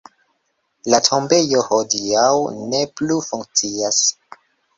[0.93, 2.25] La tombejo hodiaŭ
[2.73, 4.03] ne plu funkcias.